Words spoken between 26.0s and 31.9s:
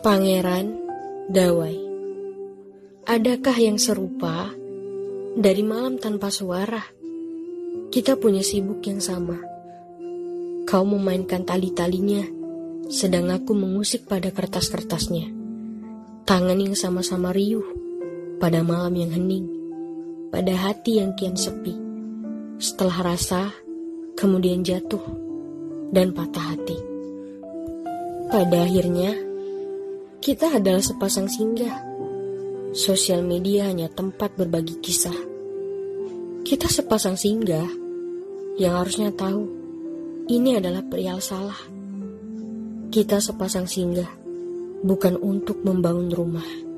patah hati. Pada akhirnya, kita adalah sepasang singgah.